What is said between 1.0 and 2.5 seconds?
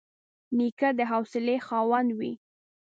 حوصلې خاوند وي.